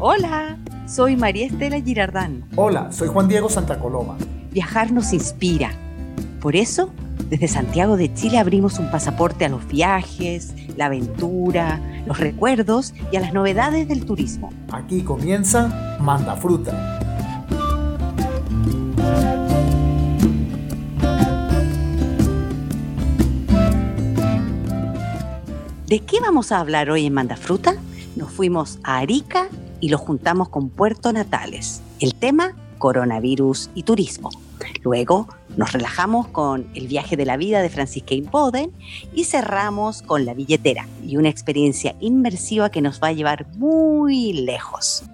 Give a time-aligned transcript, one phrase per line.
[0.00, 2.44] Hola, soy María Estela Girardán.
[2.54, 4.16] Hola, soy Juan Diego Santa Coloma.
[4.52, 5.72] Viajar nos inspira.
[6.40, 6.92] Por eso,
[7.28, 13.16] desde Santiago de Chile abrimos un pasaporte a los viajes, la aventura, los recuerdos y
[13.16, 14.52] a las novedades del turismo.
[14.70, 17.00] Aquí comienza Manda Fruta.
[25.88, 27.74] ¿De qué vamos a hablar hoy en Manda Fruta?
[28.14, 29.48] Nos fuimos a Arica
[29.80, 31.82] y lo juntamos con Puerto Natales.
[32.00, 34.30] El tema, coronavirus y turismo.
[34.82, 38.72] Luego nos relajamos con el viaje de la vida de Francisca Impoden
[39.14, 44.32] y cerramos con la billetera y una experiencia inmersiva que nos va a llevar muy
[44.32, 45.04] lejos.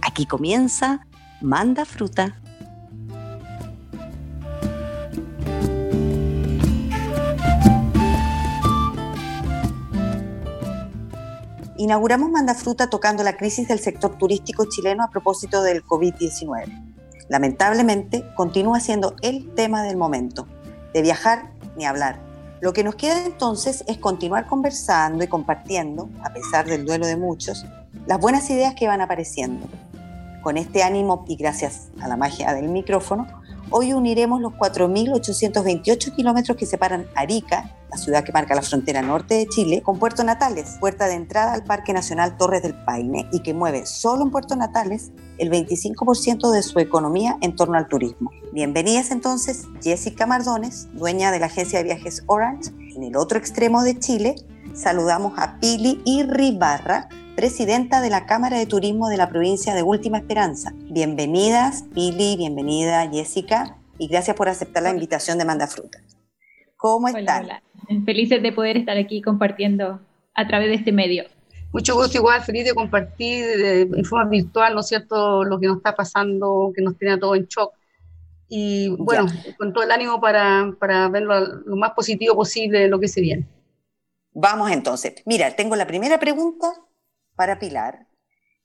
[0.00, 1.06] Aquí comienza
[1.40, 2.41] Manda Fruta.
[11.82, 16.92] Inauguramos Manda Fruta tocando la crisis del sector turístico chileno a propósito del COVID-19
[17.32, 20.46] lamentablemente, continúa siendo el tema del momento.
[20.92, 22.20] De viajar ni hablar.
[22.60, 27.16] Lo que nos queda entonces es continuar conversando y compartiendo, a pesar del duelo de
[27.16, 27.64] muchos,
[28.06, 29.66] las buenas ideas que van apareciendo.
[30.42, 33.26] Con este ánimo y gracias a la magia del micrófono,
[33.72, 39.34] hoy uniremos los 4.828 kilómetros que separan Arica, la ciudad que marca la frontera norte
[39.34, 43.40] de Chile, con Puerto Natales, puerta de entrada al Parque Nacional Torres del Paine y
[43.40, 48.30] que mueve solo en Puerto Natales el 25% de su economía en torno al turismo.
[48.52, 52.70] Bienvenidas entonces Jessica Mardones, dueña de la agencia de viajes Orange.
[52.94, 54.36] En el otro extremo de Chile,
[54.74, 60.18] saludamos a Pili Irribarra, presidenta de la Cámara de Turismo de la provincia de Última
[60.18, 60.72] Esperanza.
[60.90, 66.02] Bienvenidas, Pili, bienvenida, Jessica, y gracias por aceptar la invitación de Manda Frutas.
[66.76, 67.44] ¿Cómo están?
[67.44, 67.62] Hola,
[68.06, 70.00] Felices de poder estar aquí compartiendo
[70.34, 71.24] a través de este medio.
[71.72, 75.66] Mucho gusto, igual, feliz de compartir de, en forma virtual, ¿no es cierto?, lo que
[75.66, 77.72] nos está pasando, que nos tiene a todos en shock.
[78.48, 79.26] Y bueno,
[79.58, 83.08] con todo el ánimo para, para ver lo, lo más positivo posible de lo que
[83.08, 83.46] se viene.
[84.32, 85.22] Vamos entonces.
[85.26, 86.72] Mira, tengo la primera pregunta
[87.34, 88.06] para Pilar,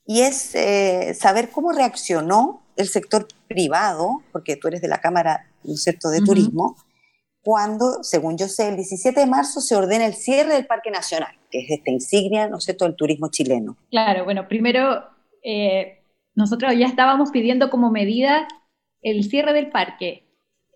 [0.07, 5.47] y es eh, saber cómo reaccionó el sector privado, porque tú eres de la Cámara
[5.63, 6.09] ¿no cierto?
[6.09, 6.77] de Turismo,
[7.41, 11.35] cuando, según yo sé, el 17 de marzo se ordena el cierre del Parque Nacional,
[11.51, 13.75] que es esta insignia, ¿no es cierto?, del turismo chileno.
[13.89, 15.03] Claro, bueno, primero
[15.43, 16.03] eh,
[16.35, 18.47] nosotros ya estábamos pidiendo como medida
[19.01, 20.26] el cierre del parque.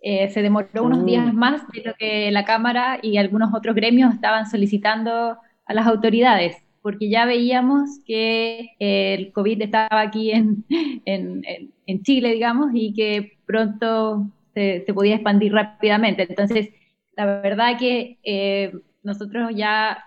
[0.02, 1.06] Eh, se demoró unos mm.
[1.06, 5.86] días más de lo que la Cámara y algunos otros gremios estaban solicitando a las
[5.86, 10.64] autoridades porque ya veíamos que eh, el COVID estaba aquí en,
[11.04, 11.42] en,
[11.86, 16.26] en, Chile, digamos, y que pronto se, se, podía expandir rápidamente.
[16.28, 16.70] Entonces,
[17.16, 20.04] la verdad que eh, nosotros ya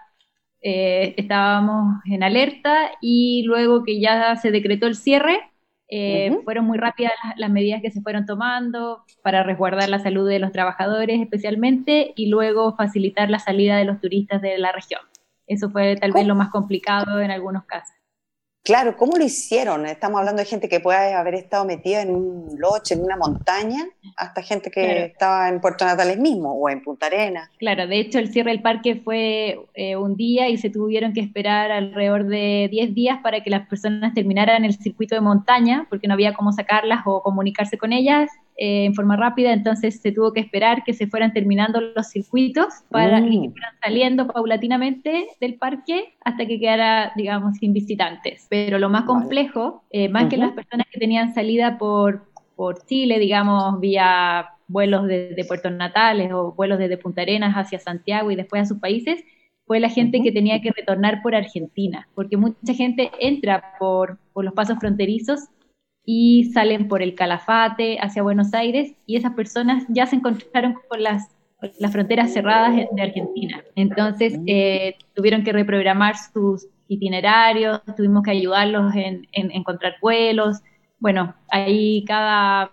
[0.62, 5.39] eh, estábamos en alerta y luego que ya se decretó el cierre,
[6.44, 10.40] fueron muy rápidas las, las, medidas que se fueron tomando para resguardar la salud de
[10.40, 15.01] los trabajadores especialmente y luego facilitar la salida de los turistas de la región.
[15.47, 17.94] Eso fue tal vez lo más complicado en algunos casos.
[18.66, 19.86] Claro, ¿cómo lo hicieron?
[19.86, 23.86] Estamos hablando de gente que puede haber estado metida en un loche, en una montaña,
[24.18, 27.52] hasta gente que estaba en Puerto Natales mismo o en Punta Arenas.
[27.59, 31.22] Claro, de hecho el cierre del parque fue eh, un día y se tuvieron que
[31.22, 36.08] esperar alrededor de 10 días para que las personas terminaran el circuito de montaña, porque
[36.08, 40.32] no había cómo sacarlas o comunicarse con ellas eh, en forma rápida, entonces se tuvo
[40.32, 43.30] que esperar que se fueran terminando los circuitos para mm.
[43.30, 48.48] que fueran saliendo paulatinamente del parque hasta que quedara, digamos, sin visitantes.
[48.50, 53.20] Pero lo más complejo, eh, más que las personas que tenían salida por, por Chile,
[53.20, 58.36] digamos, vía vuelos desde de Puerto Natales o vuelos desde Punta Arenas hacia Santiago y
[58.36, 59.24] después a sus países,
[59.68, 64.46] fue la gente que tenía que retornar por Argentina, porque mucha gente entra por, por
[64.46, 65.50] los pasos fronterizos
[66.06, 71.02] y salen por el Calafate hacia Buenos Aires y esas personas ya se encontraron con
[71.02, 71.36] las,
[71.80, 73.64] las fronteras cerradas de Argentina.
[73.76, 80.62] Entonces eh, tuvieron que reprogramar sus itinerarios, tuvimos que ayudarlos en, en, encontrar vuelos.
[81.00, 82.69] Bueno, ahí cada,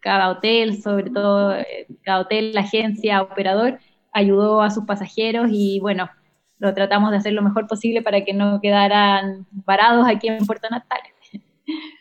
[0.00, 3.80] cada hotel, sobre todo eh, cada hotel, la agencia, operador,
[4.12, 6.08] ayudó a sus pasajeros y bueno,
[6.58, 10.68] lo tratamos de hacer lo mejor posible para que no quedaran parados aquí en Puerto
[10.70, 11.12] Natales.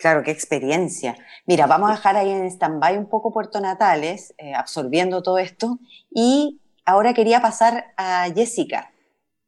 [0.00, 1.14] Claro, qué experiencia.
[1.44, 5.78] Mira, vamos a dejar ahí en stand-by un poco Puerto Natales, eh, absorbiendo todo esto.
[6.10, 8.92] Y ahora quería pasar a Jessica,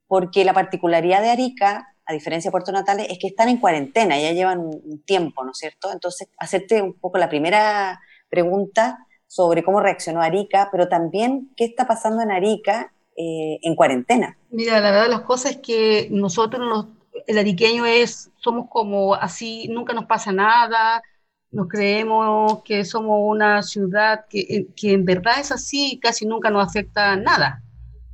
[0.07, 4.21] porque la particularidad de Arica, a diferencia de Puerto Natales, es que están en cuarentena,
[4.21, 5.91] ya llevan un, tiempo, ¿no es cierto?
[5.91, 11.87] Entonces, hacerte un poco la primera pregunta sobre cómo reaccionó Arica, pero también qué está
[11.87, 14.37] pasando en Arica eh, en cuarentena.
[14.51, 19.69] Mira, la verdad las cosas es que nosotros nos el ariqueño es, somos como así,
[19.69, 21.03] nunca nos pasa nada,
[21.51, 26.67] nos creemos que somos una ciudad que, que en verdad es así, casi nunca nos
[26.67, 27.63] afecta nada.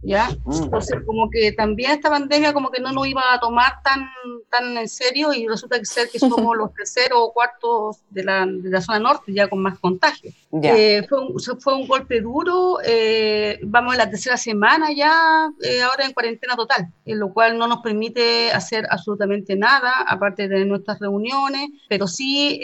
[0.02, 0.30] ¿Ya?
[0.44, 0.64] Mm.
[0.64, 4.08] Entonces, como que también esta pandemia como que no nos iba a tomar tan,
[4.50, 8.46] tan en serio y resulta que ser que somos los terceros o cuartos de la,
[8.46, 10.32] de la zona norte ya con más contagio.
[10.62, 15.82] Eh, fue, un, fue un golpe duro, eh, vamos a la tercera semana ya, eh,
[15.82, 20.64] ahora en cuarentena total, en lo cual no nos permite hacer absolutamente nada, aparte de
[20.64, 22.60] nuestras reuniones, pero sí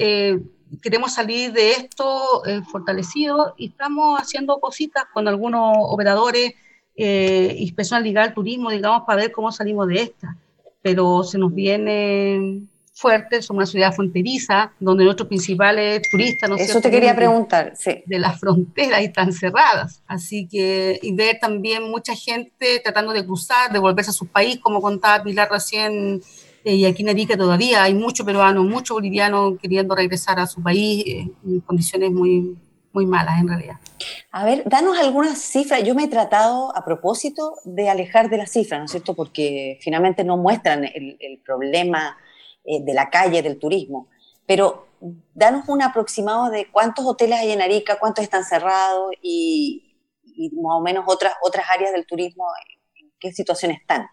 [0.83, 6.55] queremos salir de esto fortalecidos y estamos haciendo cositas con algunos operadores
[6.97, 10.37] eh, inspección ligar al turismo, digamos, para ver cómo salimos de esta.
[10.83, 16.81] Pero se nos viene fuerte, somos una ciudad fronteriza, donde nuestros principales turistas, ¿no Eso
[16.81, 18.03] te quería preguntar, sí.
[18.07, 20.03] De las fronteras están cerradas.
[20.07, 24.59] Así que, y ver también mucha gente tratando de cruzar, de volverse a su país,
[24.61, 26.23] como contaba Pilar recién,
[26.65, 30.63] eh, y aquí en Arica todavía hay muchos peruanos, muchos bolivianos queriendo regresar a su
[30.63, 32.57] país eh, en condiciones muy,
[32.95, 33.77] muy malas en realidad.
[34.31, 35.83] A ver, danos algunas cifras.
[35.83, 39.15] Yo me he tratado a propósito de alejar de las cifras, ¿no es cierto?
[39.15, 42.17] Porque finalmente no muestran el, problema
[42.65, 44.09] eh, de la calle, del turismo.
[44.47, 44.87] Pero
[45.35, 49.97] danos un aproximado de cuántos hoteles hay en Arica, cuántos están cerrados y,
[50.53, 52.47] más o menos otras, otras áreas del turismo,
[52.97, 54.07] en qué situación están.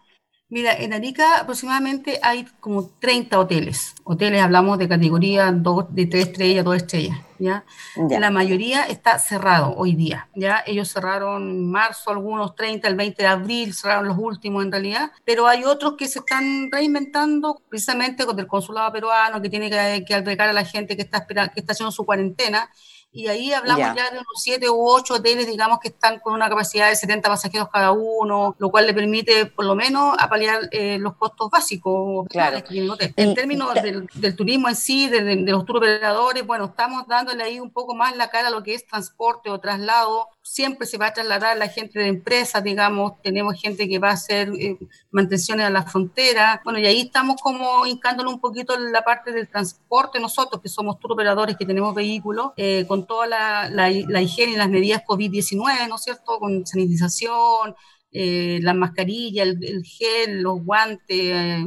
[0.52, 3.94] Mira, en Arica aproximadamente hay como 30 hoteles.
[4.04, 7.64] Hoteles hablamos de categoría dos, de 3 estrellas, 2 estrellas, ¿ya?
[7.96, 10.62] La mayoría está cerrado hoy día, ¿ya?
[10.66, 15.10] Ellos cerraron en marzo algunos 30, el 20 de abril cerraron los últimos en realidad,
[15.24, 20.04] pero hay otros que se están reinventando precisamente con el consulado peruano que tiene que,
[20.06, 22.68] que albergar a la gente que está, esperando, que está haciendo su cuarentena
[23.14, 26.48] y ahí hablamos ya de unos siete u ocho hoteles, digamos, que están con una
[26.48, 30.98] capacidad de 70 pasajeros cada uno, lo cual le permite, por lo menos, apalear eh,
[30.98, 32.58] los costos básicos claro.
[33.16, 37.60] En términos del, turismo en sí, de, de, los tour operadores, bueno, estamos dándole ahí
[37.60, 40.28] un poco más la cara a lo que es transporte o traslado.
[40.44, 44.14] Siempre se va a trasladar la gente de empresas, digamos, tenemos gente que va a
[44.14, 44.76] hacer eh,
[45.10, 46.60] mantenciones a la frontera.
[46.64, 50.98] Bueno, y ahí estamos como hincándole un poquito la parte del transporte nosotros, que somos
[50.98, 55.94] tour operadores, que tenemos vehículos, eh, con toda la, higiene y las medidas COVID-19, ¿no
[55.94, 56.38] es cierto?
[56.38, 57.74] Con sanitización,
[58.14, 61.64] eh, la mascarilla, el, gel, los guantes, eh,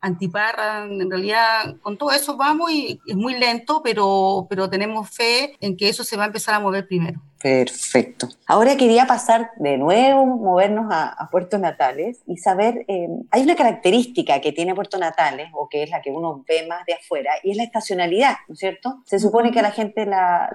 [0.00, 5.54] antiparra, en realidad con todo eso vamos y es muy lento, pero, pero tenemos fe
[5.60, 7.20] en que eso se va a empezar a mover primero.
[7.42, 8.28] Perfecto.
[8.46, 14.40] Ahora quería pasar de nuevo, movernos a, Puerto Natales y saber, eh, hay una característica
[14.40, 17.50] que tiene Puerto Natales, o que es la que uno ve más de afuera, y
[17.50, 19.02] es la estacionalidad, ¿no es cierto?
[19.06, 20.50] Se supone que a la gente la,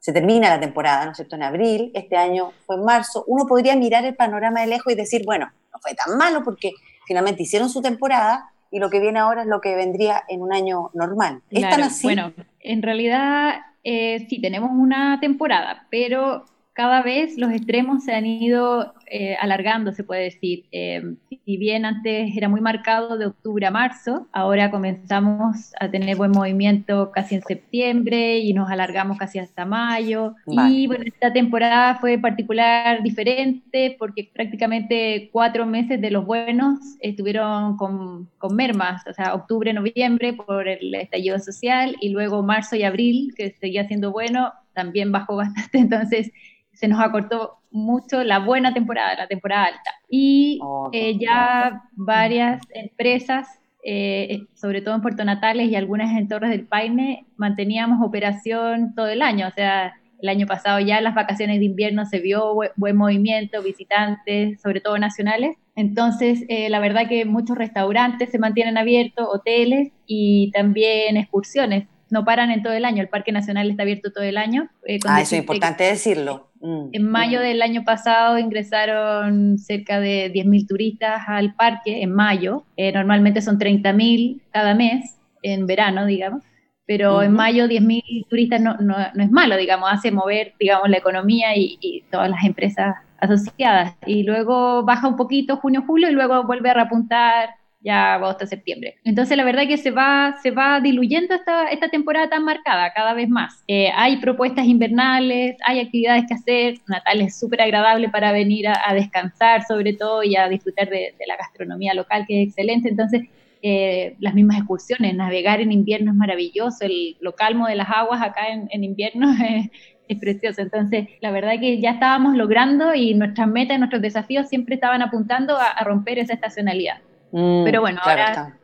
[0.00, 3.24] se termina la temporada, ¿no es cierto?, en abril, este año fue en marzo.
[3.28, 6.72] Uno podría mirar el panorama de lejos y decir, bueno, no fue tan malo porque
[7.06, 10.52] finalmente hicieron su temporada y lo que viene ahora es lo que vendría en un
[10.52, 11.42] año normal.
[11.50, 12.06] ¿Es tan así?
[12.06, 16.44] Bueno, en realidad eh, sí, tenemos una temporada, pero
[16.78, 20.66] cada vez los extremos se han ido eh, alargando, se puede decir.
[20.70, 26.16] Eh, si bien antes era muy marcado de octubre a marzo, ahora comenzamos a tener
[26.16, 30.36] buen movimiento casi en septiembre y nos alargamos casi hasta mayo.
[30.46, 37.76] Y bueno, esta temporada fue particular diferente porque prácticamente cuatro meses de los buenos estuvieron
[37.76, 42.84] con, con mermas, o sea, octubre, noviembre por el estallido social y luego marzo y
[42.84, 45.78] abril, que seguía siendo bueno, también bajó bastante.
[45.78, 46.30] Entonces,
[46.78, 49.90] se nos acortó mucho la buena temporada, la temporada alta.
[50.08, 53.48] Y oh, eh, ya varias empresas,
[53.84, 59.08] eh, sobre todo en Puerto Natales y algunas en Torres del Paine, manteníamos operación todo
[59.08, 59.48] el año.
[59.48, 64.60] O sea, el año pasado ya las vacaciones de invierno se vio buen movimiento, visitantes,
[64.60, 65.56] sobre todo nacionales.
[65.74, 72.24] Entonces, eh, la verdad que muchos restaurantes se mantienen abiertos, hoteles y también excursiones no
[72.24, 73.02] paran en todo el año.
[73.02, 74.70] El Parque Nacional está abierto todo el año.
[75.06, 76.47] ah, eso es importante decirlo.
[76.60, 76.88] Mm.
[76.92, 82.64] En mayo del año pasado ingresaron cerca de 10.000 turistas al parque, en mayo.
[82.76, 86.42] Eh, normalmente son 30.000 cada mes, en verano, digamos.
[86.86, 90.96] Pero en mayo 10.000 turistas no, no, no, es malo, digamos, hace mover, digamos, la
[90.96, 93.94] economía y, y todas las empresas asociadas.
[94.06, 98.96] Y luego baja un poquito junio, julio y luego vuelve a repuntar ya agosto, septiembre.
[99.04, 103.14] Entonces la verdad que se va, se va diluyendo esta, esta temporada tan marcada cada
[103.14, 103.62] vez más.
[103.68, 108.94] Eh, hay propuestas invernales, hay actividades que hacer, Natal es súper agradable para venir a,
[108.94, 113.22] descansar sobre todo y a disfrutar de, la gastronomía local que es excelente, entonces
[113.62, 118.22] eh, las mismas excursiones, navegar en invierno es maravilloso, el, lo calmo de las aguas
[118.22, 119.28] acá en, invierno
[120.08, 120.62] es, precioso.
[120.62, 125.56] Entonces, la verdad que ya estábamos logrando y nuestras metas, nuestros desafíos siempre estaban apuntando
[125.58, 127.02] a romper esa estacionalidad.
[127.32, 128.58] Mm, Pero bueno, ahora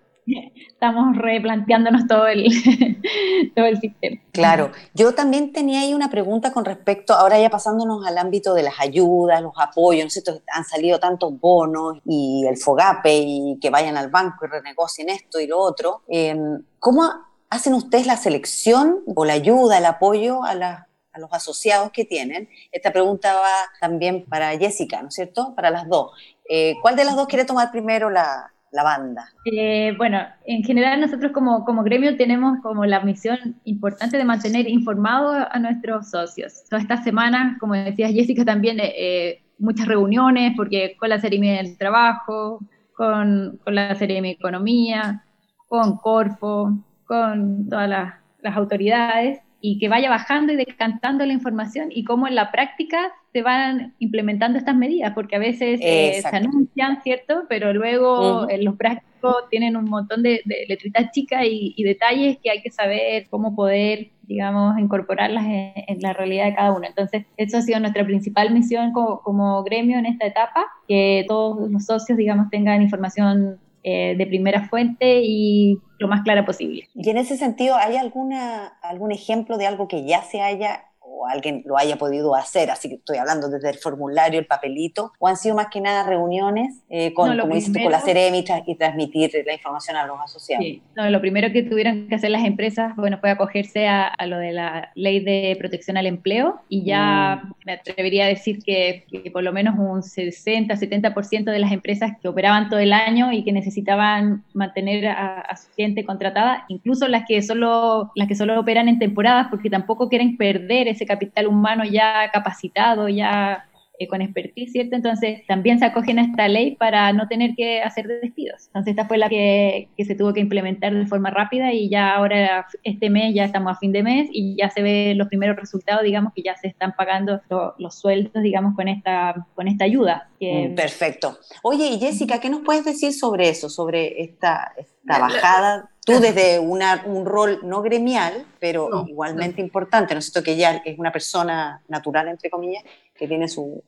[0.57, 2.45] estamos replanteándonos todo el,
[3.55, 4.21] todo el sistema.
[4.33, 8.63] Claro, yo también tenía ahí una pregunta con respecto, ahora ya pasándonos al ámbito de
[8.63, 13.71] las ayudas, los apoyos, ¿no sé, han salido tantos bonos y el FOGAPE y que
[13.71, 16.03] vayan al banco y renegocien esto y lo otro.
[16.09, 17.03] Em, ¿Cómo
[17.51, 22.05] hacen ustedes la selección o la ayuda, el apoyo a las a los asociados que
[22.05, 22.49] tienen.
[22.73, 25.55] Esta pregunta va también para Jessica, ¿no es cierto?
[25.55, 26.11] Para las dos.
[26.49, 29.29] Eh, ¿Cuál de las dos quiere tomar primero la, la banda?
[29.45, 34.69] Eh, bueno, en general nosotros como, como gremio tenemos como la misión importante de mantener
[34.69, 36.65] informados a nuestros socios.
[36.69, 41.79] Toda esta semana, como decía Jessica, también eh, muchas reuniones, porque con la Serie del
[41.79, 42.61] Trabajo,
[42.97, 45.25] con, con la Serie de Economía,
[45.69, 46.77] con Corfo,
[47.07, 52.29] con todas las, las autoridades, y que vaya bajando y decantando la información y cómo
[52.29, 52.99] en la práctica
[53.33, 57.45] se van implementando estas medidas, porque a veces eh, se anuncian, ¿cierto?
[57.49, 62.61] Pero luego en los prácticos tienen un montón de, letritas chicas y, detalles que hay
[62.61, 66.87] que saber cómo poder, digamos, incorporarlas en, la realidad de cada uno.
[66.87, 71.71] Entonces, eso ha sido nuestra principal misión como, como gremio en esta etapa, que todos
[71.71, 76.89] los socios, digamos, tengan información eh, de primera fuente y lo más clara posible.
[76.95, 80.87] Y en ese sentido, ¿hay alguna, algún ejemplo de algo que ya se haya
[81.29, 85.29] alguien lo haya podido hacer, así que estoy hablando desde el formulario, el papelito, o
[85.29, 89.31] han sido más que nada reuniones eh, con, como dices con la Ceremi y transmitir
[89.47, 90.65] la información a los asociados.
[90.65, 90.83] Sí.
[90.97, 94.53] No, lo primero que tuvieron que hacer las empresas, bueno, fue acogerse a, lo de
[94.53, 97.53] la ley de protección al empleo y ya mm.
[97.67, 102.69] me atrevería a decir que, por lo menos un 60-70% de las empresas que operaban
[102.69, 107.43] todo el año y que necesitaban mantener a, a, su gente contratada, incluso las que
[107.43, 112.31] solo las que solo operan en temporadas porque tampoco quieren perder ese capital humano ya
[112.33, 114.97] capacitado, ya eh, con expertise, ¿cierto?
[114.97, 118.67] Entonces también se acogen a esta ley para no tener que hacer despidos.
[118.67, 122.13] Entonces esta fue la que, que, se tuvo que implementar de forma rápida y ya
[122.13, 125.55] ahora este mes ya estamos a fin de mes y ya se ven los primeros
[125.55, 127.41] resultados, digamos que ya se están pagando
[127.79, 130.29] los sueldos, digamos, con esta, con esta ayuda.
[130.41, 131.39] Mm, perfecto.
[131.63, 135.91] Oye, y Jessica, ¿qué nos puedes decir sobre eso, sobre esta, esta bajada?
[136.05, 140.45] Tú desde una, un rol no gremial, pero igualmente importante, ¿no es cierto?
[140.45, 142.85] Que ella es una persona natural, entre comillas,
[143.15, 143.83] que tiene su,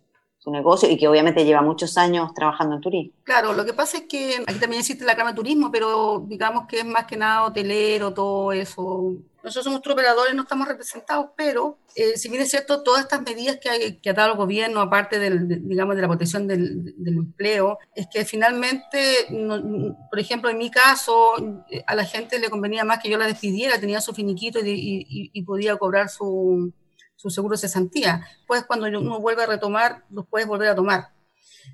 [0.46, 3.12] su negocio y que obviamente lleva muchos años trabajando en turismo.
[3.24, 6.68] Claro, lo que pasa es que aquí también existe la cama de turismo, pero digamos
[6.68, 9.14] que es más que nada hotelero, todo eso.
[9.42, 13.58] Nosotros somos operadores, no estamos representados, pero eh, si bien es cierto, todas estas medidas
[13.60, 18.24] que, ha dado el gobierno, aparte del, digamos, de la protección del, empleo, es que
[18.24, 19.26] finalmente,
[20.08, 21.34] por ejemplo, en mi caso,
[21.88, 25.76] a la gente le convenía más que yo la despidiera, tenía su finiquito y podía
[25.76, 26.72] cobrar su,
[27.16, 28.26] su seguro de cesantía.
[28.46, 31.08] Pues cuando uno vuelve a retomar, los puedes volver a tomar.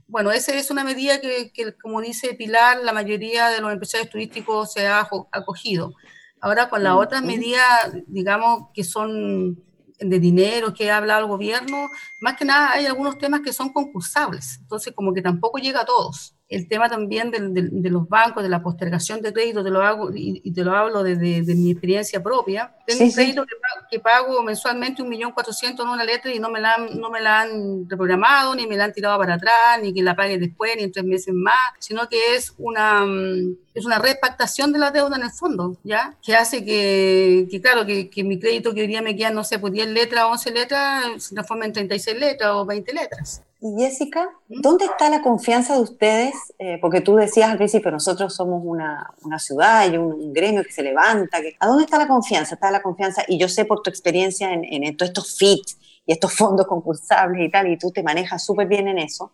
[0.06, 4.72] Bueno, esa es una medida que, como dice Pilar, la mayoría de los empresarios turísticos
[4.72, 5.92] se ha acogido.
[6.40, 9.62] Ahora, con las otras medidas, digamos, que son
[9.98, 11.88] de dinero que ha hablado el gobierno,
[12.20, 15.84] más que nada hay algunos temas que son concursables, entonces como que tampoco llega a
[15.84, 20.10] todos el tema también de, los bancos, de la postergación de crédito, te lo hago
[20.14, 22.74] y, te lo hablo desde de, mi experiencia propia.
[22.86, 23.44] Tengo un crédito
[23.90, 27.10] que, pago mensualmente un millón cuatrocientos en una letra y no me, la han, no
[27.10, 30.38] me la han reprogramado, ni me la han tirado para atrás, ni que la pague
[30.38, 34.78] después, ni en tres meses más, sino que es una, mm, es una repactación de
[34.78, 36.16] la deuda en el fondo, ¿ya?
[36.22, 39.44] Que hace que, que claro, que, que, mi crédito que hoy día me queda, no
[39.44, 43.42] sé, pues 10 letras, 11 letras, se transforma en 36 letras o 20 letras.
[43.64, 46.34] Y Jessica, ¿dónde está la confianza de ustedes?
[46.58, 50.72] Eh, porque tú decías al principio, nosotros somos una, una ciudad y un, gremio que
[50.72, 51.40] se levanta.
[51.40, 52.56] Que, ¿A dónde está la confianza?
[52.56, 55.62] Está la confianza, y yo sé por tu experiencia en, en, en todos estos FIT
[56.06, 59.30] y estos fondos concursables y tal, y tú te manejas súper bien en eso.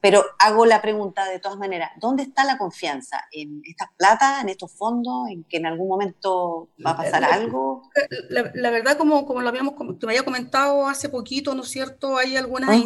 [0.00, 3.20] Pero hago la pregunta de todas maneras, ¿dónde está la confianza?
[3.30, 7.82] ¿En estas plata, en estos fondos, en que en algún momento va a pasar algo?
[8.28, 12.16] La, verdad, como, como lo habíamos, te me había comentado hace poquito, ¿no es cierto?
[12.16, 12.76] Hay algunas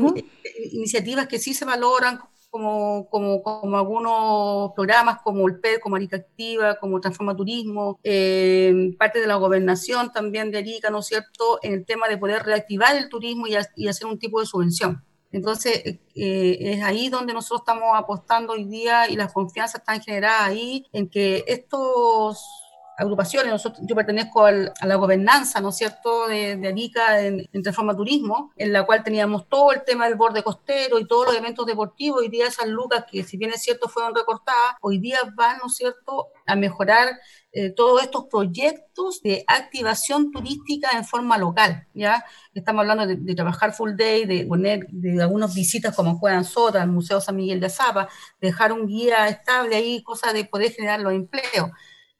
[0.73, 6.17] iniciativas que sí se valoran, como, como, como, algunos programas como el PED, como Arica
[6.17, 11.59] Activa, como Transforma Turismo, eh, parte de la gobernación también de Arica, ¿no es cierto?,
[11.63, 15.06] en el tema de poder reactivar el turismo y, y hacer un tipo de subvención.
[15.33, 15.83] Entonces,
[16.15, 20.87] eh, es ahí donde nosotros estamos apostando hoy día y la confianza está generada ahí
[20.93, 22.43] en que estos
[22.97, 28.53] agrupaciones, yo pertenezco a la gobernanza, ¿no es cierto?, de, de en, en, Transforma Turismo,
[28.57, 32.21] en la cual teníamos todo el tema del borde costero y todos los eventos deportivos.
[32.21, 35.67] Hoy día esas lucas, que si bien es cierto fueron recortadas, hoy día van, ¿no
[35.67, 37.09] es cierto?, a mejorar
[37.59, 42.23] eh, todos estos proyectos de activación turística en forma local, ¿ya?
[42.53, 46.91] Estamos hablando de, trabajar full day, de poner de algunas visitas como Juegan Sota, el
[46.91, 48.11] Museo San Miguel de Azapa,
[48.43, 51.71] dejar un guía estable ahí, cosa de poder generar los empleos.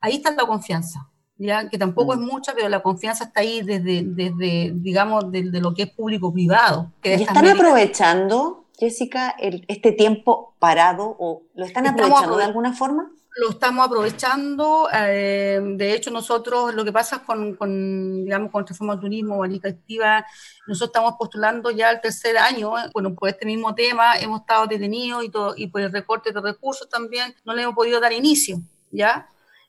[0.01, 1.69] Ahí está la confianza, ¿ya?
[1.69, 2.25] Que tampoco es mm.
[2.25, 6.93] mucha, pero la confianza está ahí desde, desde digamos, de, lo que es público-privado.
[7.03, 13.11] ¿Y están aprovechando, Jessica, este tiempo parado o lo están aprovechando de alguna forma?
[13.37, 14.89] Lo estamos aprovechando.
[14.93, 20.25] Eh, de hecho, nosotros, lo que pasa con, con digamos, con Transforma Turismo, Valija Activa,
[20.67, 25.25] nosotros estamos postulando ya el tercer año, bueno, por este mismo tema, hemos estado detenidos
[25.25, 28.61] y, todo, y por el recorte de recursos también no le hemos podido dar inicio,
[28.91, 29.29] ¿ya?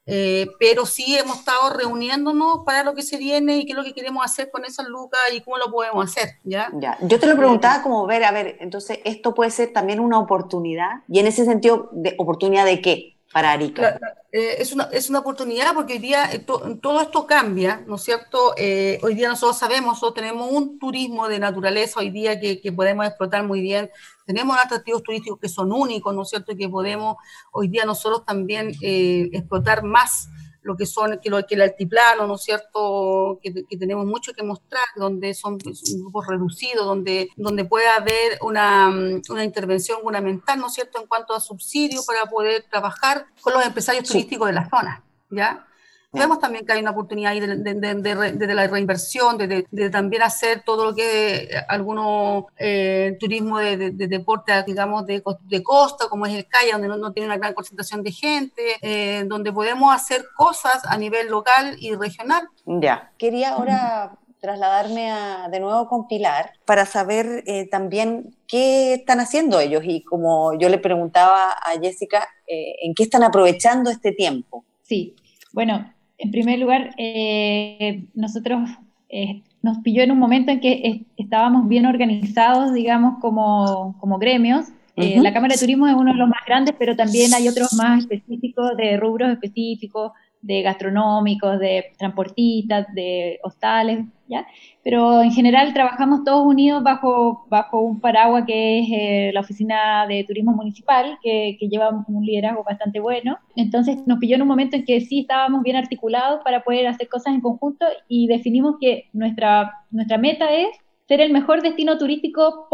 [0.09, 3.83] Eh, pero sí hemos estado reuniéndonos para lo que se viene y qué es lo
[3.83, 6.71] que queremos hacer con esas lucas y cómo lo podemos hacer, ¿ya?
[6.75, 6.97] ya.
[7.01, 11.03] Yo te lo preguntaba como ver, a ver, entonces esto puede ser también una oportunidad
[11.09, 13.16] y en ese sentido, de, ¿oportunidad de qué?
[13.31, 13.99] Para Arica?
[14.31, 18.03] Eh, es, una, es una oportunidad porque hoy día eh, todo esto cambia, ¿no es
[18.03, 18.53] cierto?
[18.57, 22.71] Eh, hoy día nosotros sabemos, nosotros tenemos un turismo de naturaleza hoy día que, que
[22.71, 23.89] podemos explotar muy bien,
[24.25, 26.51] tenemos atractivos turísticos que son únicos, ¿no es cierto?
[26.51, 27.15] Y que podemos
[27.51, 30.29] hoy día nosotros también explotar más
[30.61, 34.43] lo que son, que, lo, que el altiplano, ¿no es cierto?, que, tenemos mucho que
[34.43, 38.89] mostrar, donde son, grupos reducidos, donde, donde puede haber una,
[39.29, 43.65] una, intervención gubernamental, ¿no es cierto?, en cuanto a subsidios para poder trabajar con los
[43.65, 45.65] empresarios turísticos de la zona, ¿ya?
[46.13, 50.95] Vemos también que hay una oportunidad ahí de, la reinversión, de, también hacer todo lo
[50.95, 55.21] que algunos eh, turismo de, deporte, digamos, de,
[55.63, 59.51] costa, como es el CAI, donde no, tiene una gran concentración de gente, eh, donde
[59.51, 62.47] podemos hacer cosas a nivel local y regional.
[62.65, 69.19] Ya, quería ahora trasladarme a, de nuevo con Pilar para saber eh, también qué están
[69.19, 74.63] haciendo ellos y como yo le preguntaba a Jessica, ¿en qué están aprovechando este tiempo?
[74.83, 75.15] Sí,
[75.51, 78.69] bueno, en primer lugar, eh, nosotros
[79.09, 84.67] eh, nos pilló en un momento en que estábamos bien organizados, digamos, como, como gremios.
[84.95, 87.73] Eh, la Cámara de Turismo es uno de los más grandes, pero también hay otros
[87.73, 90.11] más específicos, de rubros específicos,
[90.47, 94.47] de gastronómicos, de transportistas, de hostales, ¿ya?
[94.81, 100.07] Pero en general trabajamos todos unidos bajo, bajo un paraguas que es eh, la Oficina
[100.07, 103.37] de Turismo Municipal, que, que, lleva un liderazgo bastante bueno.
[103.57, 107.09] Entonces nos pilló en un momento en que sí estábamos bien articulados para poder hacer
[107.09, 110.69] cosas en conjunto y definimos que nuestra, nuestra meta es
[111.09, 112.67] ser el mejor destino turístico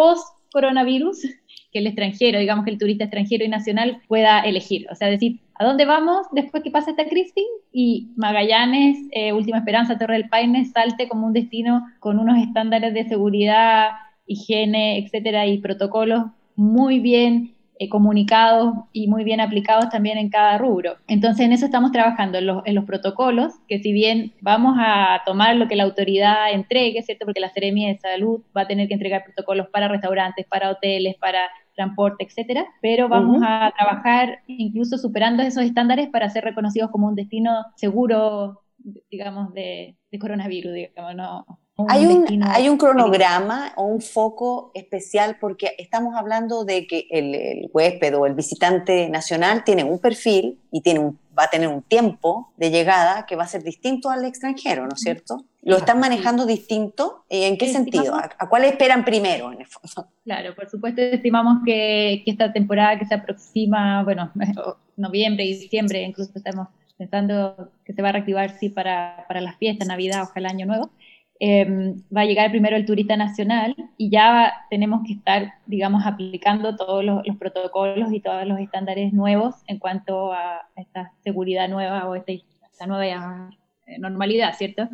[0.53, 1.25] post-coronavirus
[1.71, 4.85] que el extranjero, digamos que el turista extranjero y nacional pueda elegir.
[4.91, 7.43] O sea, decir, ¿a dónde vamos después que pase esta crisis?
[7.71, 12.93] Y Magallanes, eh, Última Esperanza, Torre del Paine, salte como un destino con unos estándares
[12.93, 13.89] de seguridad,
[14.27, 20.57] higiene, etcétera, y protocolos muy bien eh, comunicados y muy bien aplicados también en cada
[20.57, 20.95] rubro.
[21.07, 25.21] Entonces, en eso estamos trabajando, en los, en los, protocolos, que si bien vamos a
[25.25, 27.25] tomar lo que la autoridad entregue, ¿cierto?
[27.25, 31.15] Porque la Seremia de Salud va a tener que entregar protocolos para restaurantes, para hoteles,
[31.19, 31.39] para
[31.75, 37.15] transporte, etcétera, pero vamos a trabajar incluso superando esos estándares para ser reconocidos como un
[37.15, 38.61] destino seguro,
[39.09, 41.45] digamos, de, coronavirus, digamos, no,
[41.88, 47.33] hay un, hay un cronograma o un foco especial porque estamos hablando de que el,
[47.33, 51.67] el, huésped o el visitante nacional tiene un perfil y tiene un, va a tener
[51.67, 55.45] un tiempo de llegada que va a ser distinto al extranjero, ¿no es cierto?
[55.63, 57.23] ¿Lo están manejando distinto?
[57.29, 58.15] ¿En qué sentido?
[58.15, 60.12] ¿A, cuál esperan primero, en el fondo?
[60.23, 64.31] Claro, por supuesto, estimamos que, que esta temporada que se aproxima, bueno,
[64.97, 69.57] noviembre y diciembre, incluso estamos pensando que se va a reactivar, sí, para, para las
[69.57, 70.91] fiestas, Navidad, ojalá Año Nuevo.
[71.45, 76.77] Em, va a llegar primero el turista nacional y ya tenemos que estar, digamos, aplicando
[76.77, 82.15] todos los, protocolos y todos los estándares nuevos en cuanto a esta seguridad nueva o
[82.15, 82.32] esta,
[82.88, 83.49] nueva
[83.88, 84.88] eh, normalidad, ¿cierto?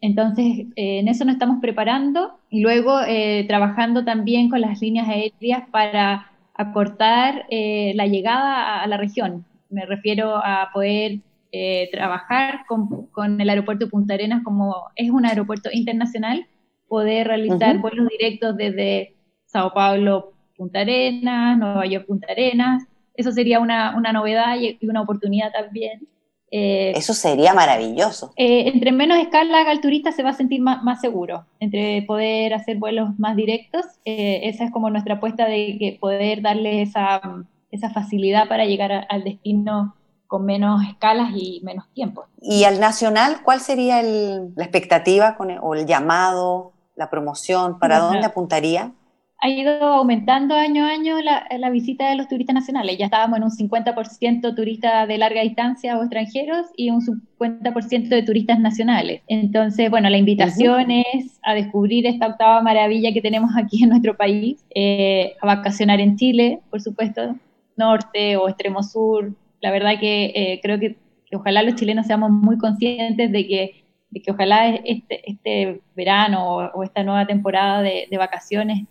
[0.00, 5.08] Entonces, eh, en eso nos estamos preparando y luego eh, trabajando también con las líneas
[5.08, 9.44] aéreas para acortar la llegada a la región.
[9.70, 11.20] Me refiero a poder
[11.56, 16.48] eh, trabajar con, el aeropuerto de Punta Arenas como es un aeropuerto internacional,
[16.88, 19.14] poder realizar vuelos directos desde
[19.46, 22.82] Sao Paulo, Punta Arenas, Nueva York, Punta Arenas.
[23.14, 26.08] Eso sería una, una novedad y, una oportunidad también.
[26.50, 28.32] Eh, Eso sería maravilloso.
[28.34, 32.02] Eh, entre menos escala haga el turista se va a sentir más, más seguro, entre
[32.02, 33.84] poder hacer vuelos más directos.
[34.04, 37.20] esa es como nuestra apuesta de que poder darle esa,
[37.70, 39.94] esa facilidad para llegar al destino
[40.34, 42.24] con menos escalas y menos tiempo.
[42.40, 47.78] ¿Y al nacional cuál sería la expectativa con o el llamado, la promoción?
[47.78, 48.90] ¿Para dónde apuntaría?
[49.40, 52.96] ha ido aumentando año a año la, la, visita de los turistas nacionales.
[52.98, 58.22] Ya estábamos en un 50% turistas de larga distancia o extranjeros y un 50% de
[58.22, 59.22] turistas nacionales.
[59.28, 64.16] Entonces, bueno, la invitación es a descubrir esta octava maravilla que tenemos aquí en nuestro
[64.16, 67.36] país, eh, a vacacionar en Chile, por supuesto,
[67.76, 69.30] norte o extremo sur.
[69.64, 70.98] La verdad que eh, creo que,
[71.32, 76.82] ojalá los chilenos seamos muy conscientes de que, de que ojalá este, este verano o,
[76.82, 78.82] esta nueva temporada de, de vacaciones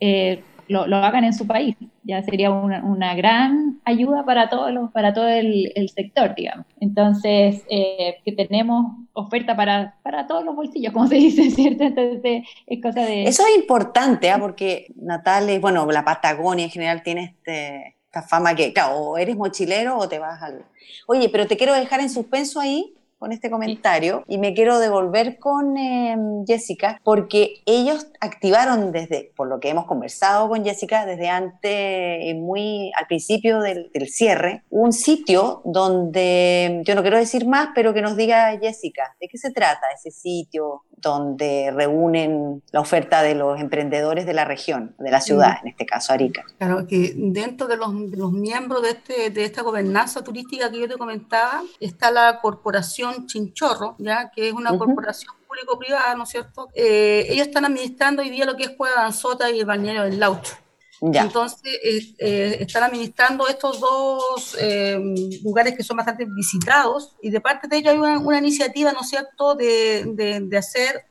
[0.00, 1.76] eh, lo, hagan en su país.
[2.02, 6.66] Ya sería una, gran ayuda para, todos los, para todo el, sector, digamos.
[6.80, 11.84] Entonces, eh, que tenemos oferta para, para todos los bolsillos, como se dice, ¿cierto?
[11.84, 13.22] Entonces, es cosa de...
[13.22, 14.38] Eso es importante, ¿ah?
[14.40, 19.36] porque Natales, bueno, la Patagonia en general tiene este, esta fama que, claro, o eres
[19.36, 20.64] mochilero o te vas al...
[21.06, 25.38] Oye, pero te quiero dejar en suspenso ahí con este comentario y me quiero devolver
[25.38, 31.28] con em, Jessica porque ellos activaron desde, por lo que hemos conversado con Jessica, desde
[31.28, 37.68] antes, eh, muy al principio del, cierre, un sitio donde, yo no quiero decir más,
[37.74, 43.22] pero que nos diga Jessica, ¿de qué se trata ese sitio donde reúnen la oferta
[43.22, 46.44] de los emprendedores de la región, de la ciudad, en este caso Arica?
[46.58, 50.88] Claro, que dentro de los, los miembros de, este, de esta gobernanza turística que yo
[50.88, 54.30] te comentaba, está la corporación Chinchorro, ¿ya?
[54.34, 56.68] que es una corporación público-privada, ¿no es cierto?
[56.74, 60.18] Eh, ellos están administrando hoy día lo que es Cueva Danzota y el bañero del
[60.18, 60.56] Laucho.
[61.00, 64.98] Entonces, eh, están administrando estos dos eh,
[65.42, 69.08] lugares que son bastante visitados y de parte de ellos hay una, iniciativa, ¿no es
[69.08, 71.06] cierto?, de, de, de hacer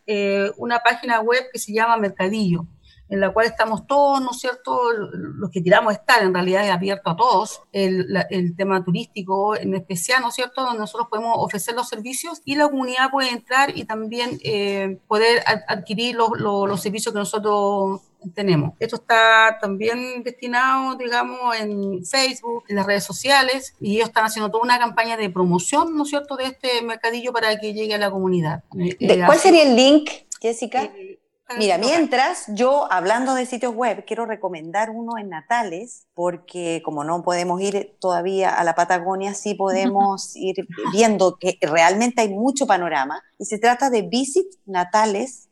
[0.57, 2.65] una página web que se llama Mercadillo
[3.09, 6.71] en la cual estamos todos, ¿no es cierto?, los que tiramos estar, en realidad es
[6.71, 11.33] abierto a todos, el, el, tema turístico en especial, ¿no es cierto?, donde nosotros podemos
[11.37, 16.81] ofrecer los servicios y la comunidad puede entrar y también eh, poder adquirir los, los,
[16.81, 18.01] servicios que nosotros
[18.33, 18.73] tenemos.
[18.79, 24.51] Esto está también destinado, digamos, en Facebook, en las redes sociales, y ellos están haciendo
[24.51, 27.97] toda una campaña de promoción, ¿no es cierto?, de este mercadillo para que llegue a
[27.97, 28.63] la comunidad.
[28.77, 30.09] Eh, ¿Cuál sería el link,
[30.41, 30.83] Jessica?
[30.83, 31.19] Eh,
[31.59, 37.21] Mira, mientras yo, hablando de sitios web, quiero recomendar uno en Natales, porque como no
[37.21, 43.21] podemos ir todavía a la Patagonia, sí podemos ir viendo que realmente hay mucho panorama.
[43.37, 45.49] Y se trata de Visit Natales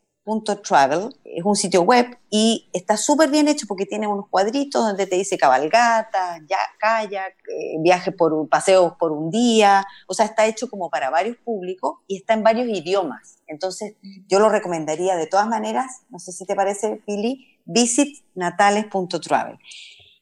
[0.64, 5.06] Travel, es un sitio web y está súper bien hecho porque tiene unos cuadritos donde
[5.06, 10.26] te dice cabalgata, ya, kayak, eh, viaje por un, paseos por un día, o sea,
[10.26, 13.40] está hecho como para varios públicos y está en varios idiomas.
[13.48, 13.96] Entonces,
[14.30, 19.60] yo lo recomendaría de todas maneras, no sé si te parece, Pili, visitnatales.travel.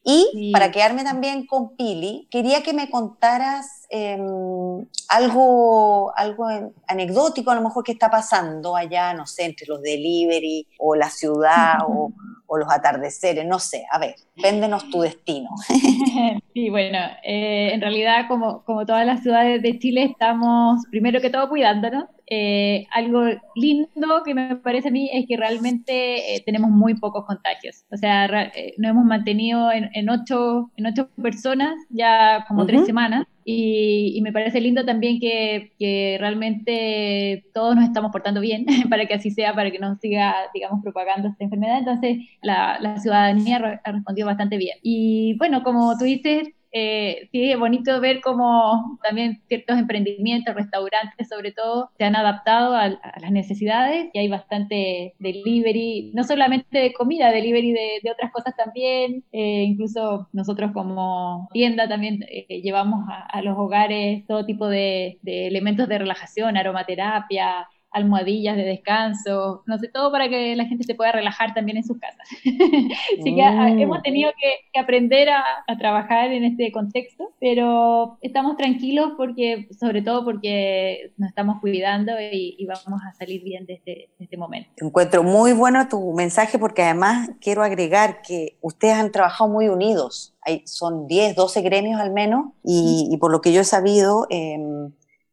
[0.04, 6.48] Y para quedarme también con Pili, quería que me contaras em, algo, algo
[6.88, 11.10] anecdótico a lo mejor que está pasando allá, no sé, entre los delivery o la
[11.10, 12.12] ciudad o,
[12.58, 15.50] los atardeceres, no sé, a ver, véndenos tu destino.
[16.54, 21.30] Sí, bueno, eh, en realidad como, como todas las ciudades de Chile estamos primero que
[21.30, 23.26] todo cuidándonos, eh, algo
[23.56, 27.84] lindo que me parece a mí es que realmente eh, tenemos muy pocos contagios.
[27.92, 28.26] O sea,
[28.56, 33.28] eh, nos hemos mantenido en, ocho, en ocho personas ya como tres semanas.
[33.44, 39.16] Y, me parece lindo también que, que, realmente todos nos estamos portando bien para que
[39.16, 41.80] así sea, para que no siga, digamos, propagando esta enfermedad.
[41.80, 44.78] Entonces, la, la ciudadanía ha respondido bastante bien.
[44.84, 51.28] Y bueno, como tú dices, eh, sí, es bonito ver cómo también ciertos emprendimientos, restaurantes
[51.28, 56.94] sobre todo, se han adaptado a, las necesidades y hay bastante delivery, no solamente de
[56.94, 63.42] comida, delivery de, otras cosas también, eh, incluso nosotros como tienda también eh, llevamos a,
[63.42, 70.12] los hogares todo tipo de elementos de relajación, aromaterapia, almohadillas de descanso, no sé, todo
[70.12, 72.28] para que la gente se pueda relajar también en sus casas.
[73.20, 73.80] Así que ah, mm.
[73.80, 75.44] hemos tenido que, aprender a,
[75.78, 82.66] trabajar en este contexto, pero estamos tranquilos porque, sobre todo porque nos estamos cuidando y,
[82.66, 84.70] vamos a salir bien de este, de este, momento.
[84.78, 90.36] Encuentro muy bueno tu mensaje porque además quiero agregar que ustedes han trabajado muy unidos.
[90.42, 94.58] Hay, son 10, 12 gremios al menos y, por lo que yo he sabido, eh,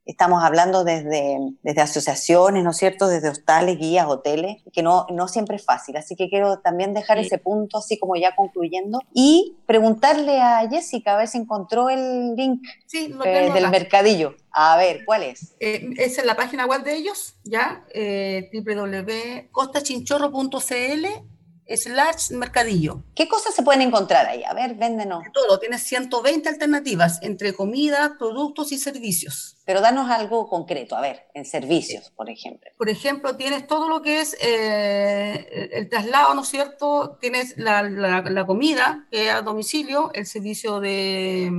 [0.08, 3.08] Estamos hablando desde, desde asociaciones, ¿no es cierto?
[3.08, 5.98] Desde hostales, guías, hoteles, que no, no siempre es fácil.
[5.98, 11.12] Así que quiero también dejar ese punto así como ya concluyendo y preguntarle a Jessica
[11.12, 14.34] a ver si encontró el link eh, del mercadillo.
[14.50, 15.54] A ver, ¿cuál es?
[15.60, 21.06] Eh, es en la página web de ellos, ya, eh, www.costachinchorro.cl
[21.76, 23.02] slash mercadillo.
[23.14, 24.42] ¿Qué cosas se pueden encontrar ahí?
[24.44, 25.24] A ver, véndenos.
[25.32, 29.56] Todo, tienes 120 alternativas entre comida, productos y servicios.
[29.64, 32.70] Pero danos algo concreto, a ver, en servicios, por ejemplo.
[32.78, 37.18] Por ejemplo, tienes todo lo que es eh, el traslado, ¿no es cierto?
[37.20, 41.52] Tienes la, comida que a domicilio, el servicio de,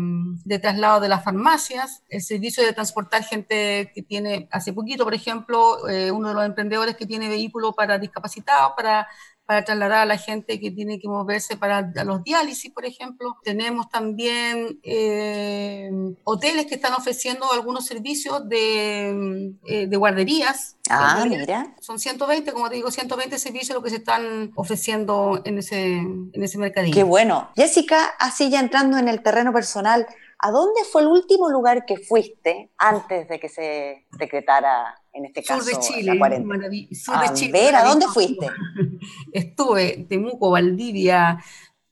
[0.59, 5.87] traslado de las farmacias, el servicio de transportar gente que tiene, hace poquito, por ejemplo,
[5.87, 9.07] eh, uno de los emprendedores que tiene vehículo para discapacitados, para
[9.49, 13.35] para trasladar a la gente que tiene que moverse para los diálisis, por ejemplo.
[13.43, 15.89] Tenemos también eh,
[16.23, 20.75] hoteles que están ofreciendo algunos servicios de, eh, de guarderías.
[20.87, 21.73] Ah, mira.
[21.81, 26.43] Son 120, como te digo, 120 servicios lo que se están ofreciendo en ese, en
[26.43, 26.93] ese mercadillo.
[26.93, 27.49] Qué bueno.
[27.55, 30.05] Jessica, así ya entrando en el terreno personal,
[30.37, 35.43] ¿a dónde fue el último lugar que fuiste antes de que se decretara en este
[35.43, 36.19] caso, sur de Chile,
[36.93, 38.47] sur de Chile, ver, ¿a dónde fuiste?
[39.33, 41.37] Estuve Temuco, Valdivia,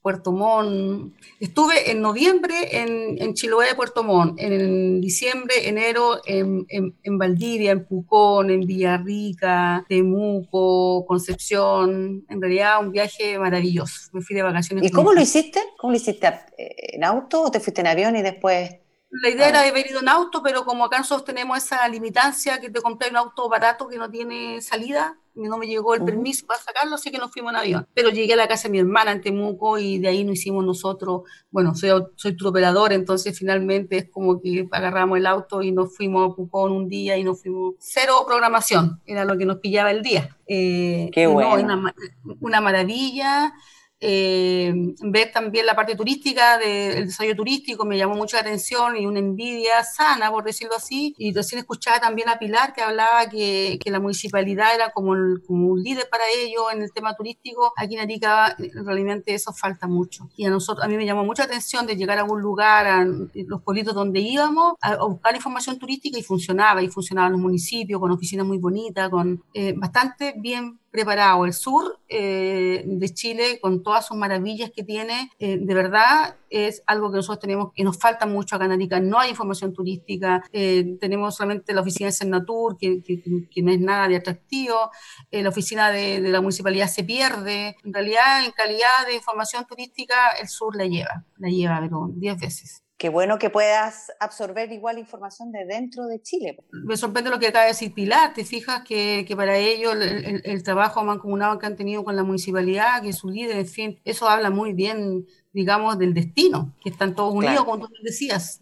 [0.00, 1.14] Puerto Montt.
[1.38, 7.84] Estuve en noviembre en, en Chiloé, Puerto Montt, en diciembre, enero en, en, Valdivia, en
[7.84, 12.24] Pucón, en Villarrica, Temuco, Concepción.
[12.28, 14.08] En realidad un viaje maravilloso.
[14.12, 14.86] Me fui de vacaciones.
[14.86, 15.60] ¿Y cómo lo hiciste?
[15.76, 16.32] ¿Cómo lo hiciste?
[16.56, 18.70] ¿En auto o te fuiste en avión y después
[19.10, 22.60] la idea era de haber ido en auto, pero como acá nosotros tenemos esa limitancia
[22.60, 26.46] que te compré un auto barato que no tiene salida, no me llegó el permiso
[26.46, 27.88] para sacarlo, así que nos fuimos en avión.
[27.94, 30.64] Pero llegué a la casa de mi hermana en Temuco y de ahí nos hicimos
[30.64, 35.96] nosotros, bueno, soy, soy operador, entonces finalmente es como que agarramos el auto y nos
[35.96, 39.90] fuimos a Pucón un día y nos fuimos, cero programación, era lo que nos pillaba
[39.90, 40.36] el día.
[40.46, 41.54] Eh, Qué bueno.
[41.54, 41.94] una,
[42.40, 43.54] una maravilla.
[44.00, 49.18] Eh, ver también la parte turística del desarrollo turístico me llamó mucha atención y una
[49.18, 51.14] envidia sana, por decirlo así.
[51.18, 55.14] Y recién escuchaba también a Pilar que hablaba que, que la municipalidad era como,
[55.46, 57.72] como, un líder para ello en el tema turístico.
[57.76, 60.30] Aquí en Arica realmente eso falta mucho.
[60.36, 63.04] Y a nosotros, a mí me llamó mucha atención de llegar a algún lugar, a
[63.04, 66.82] los pueblitos donde íbamos, a, buscar información turística y funcionaba.
[66.82, 71.44] Y funcionaban los municipios con oficinas muy bonitas, con eh, bastante bien preparado.
[71.44, 76.82] El sur eh, de Chile, con todas sus maravillas que tiene, eh, de verdad es
[76.86, 79.00] algo que nosotros tenemos, que nos falta mucho acá en Arica.
[79.00, 83.80] No hay información turística, eh, tenemos solamente la oficina de Senatur, que, que, no es
[83.80, 84.90] nada de atractivo,
[85.30, 87.76] la oficina de, de, la municipalidad se pierde.
[87.84, 92.40] En realidad, en calidad de información turística, el sur la lleva, la lleva, pero 10
[92.40, 96.58] veces qué bueno que puedas absorber igual información de dentro de Chile.
[96.72, 100.62] Me sorprende lo que acaba de decir Pilar, te fijas que, que para ellos el,
[100.64, 104.50] trabajo mancomunado que han tenido con la municipalidad, que su líder, en fin, eso habla
[104.50, 108.60] muy bien digamos, del destino, que están todos unidos, como tú decías.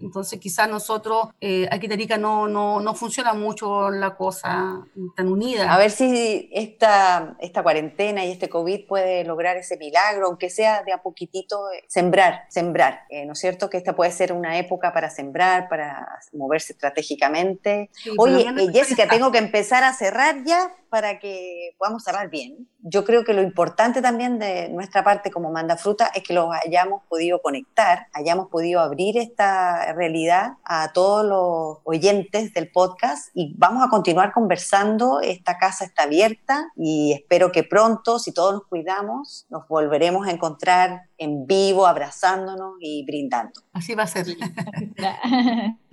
[0.00, 4.84] Entonces, quizás nosotros, eh, aquí en Arica no, no, no, funciona mucho la cosa
[5.16, 5.72] tan unida.
[5.72, 10.82] A ver si esta, esta cuarentena y este COVID puede lograr ese milagro, aunque sea
[10.82, 13.70] de a poquitito, eh, sembrar, sembrar, eh, ¿no es cierto?
[13.70, 17.90] Que esta puede ser una época para sembrar, para moverse estratégicamente.
[18.18, 22.68] Oye, Jessica, tengo que empezar a cerrar ya, para que podamos cerrar bien.
[22.80, 26.50] Yo creo que lo importante también de nuestra parte como Manda Fruta es que los
[26.52, 33.54] hayamos podido conectar, hayamos podido abrir esta realidad a todos los oyentes del podcast y
[33.56, 35.22] vamos a continuar conversando.
[35.22, 40.30] Esta casa está abierta y espero que pronto, si todos nos cuidamos, nos volveremos a
[40.30, 43.62] encontrar en vivo, abrazándonos y brindando.
[43.72, 44.26] Así va a ser.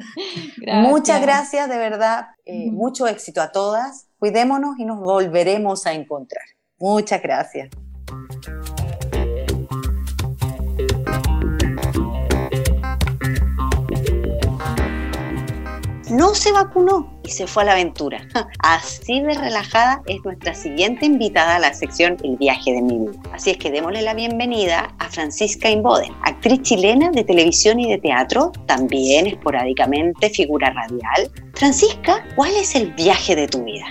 [0.68, 2.28] Muchas gracias, de verdad.
[2.44, 4.09] Eh, mucho éxito a todas.
[4.20, 6.44] Cuidémonos y nos volveremos a encontrar.
[6.78, 7.70] Muchas gracias.
[16.20, 18.28] no se vacunó y se fue a la aventura.
[18.60, 23.20] Así de relajada es nuestra siguiente invitada a la sección El viaje de mi vida.
[23.32, 28.00] Así es que démosle la bienvenida a Francisca Inboden, actriz chilena de televisión y de
[28.00, 31.32] teatro, también esporádicamente figura radial.
[31.54, 33.86] Francisca, ¿cuál es el viaje de tu vida?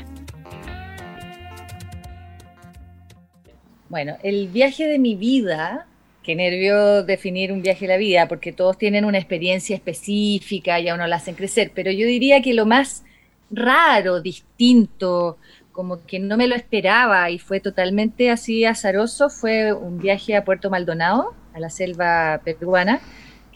[3.88, 5.86] Bueno, el viaje de mi vida
[6.28, 10.86] Qué nervio definir un viaje de la vida, porque todos tienen una experiencia específica y
[10.90, 13.02] a uno la hacen crecer, pero yo diría que lo más
[13.50, 15.38] raro, distinto,
[15.72, 20.44] como que no me lo esperaba y fue totalmente así azaroso, fue un viaje a
[20.44, 23.00] Puerto Maldonado, a la selva peruana,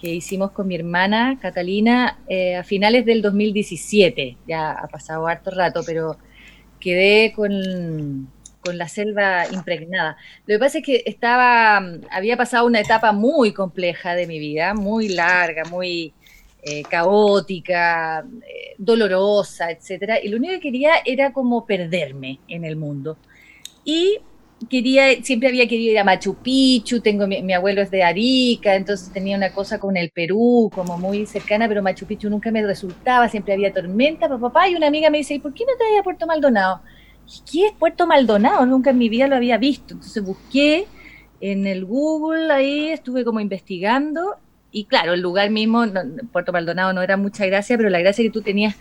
[0.01, 4.39] que hicimos con mi hermana Catalina eh, a finales del 2017.
[4.49, 6.17] Ya ha pasado harto rato, pero
[6.81, 8.31] quedé con
[8.63, 10.17] con la selva impregnada.
[10.47, 14.73] Lo que pasa es que estaba, había pasado una etapa muy compleja de mi vida,
[14.73, 16.15] muy larga, muy
[16.63, 22.77] eh, caótica, eh, dolorosa, etcétera, y lo único que quería era como perderme en el
[22.77, 23.17] mundo.
[23.85, 24.19] Y
[24.69, 29.13] quería, siempre había querido ir a Machu Picchu, tengo mi, abuelo es de Arica, entonces
[29.13, 33.29] tenía una cosa con el Perú como muy cercana, pero Machu Picchu nunca me resultaba,
[33.29, 36.01] siempre había tormenta, papá, y una amiga me dice, ¿y por qué no te vas
[36.01, 36.81] a Puerto Maldonado?
[37.51, 38.67] ¿Qué es Puerto Maldonado?
[38.67, 40.87] Nunca en mi vida lo había visto, entonces busqué
[41.41, 44.37] en el Google, ahí estuve como investigando
[44.75, 45.85] y claro, el lugar mismo,
[46.33, 48.75] Puerto Maldonado no era mucha gracia, pero la gracia que tú tenías,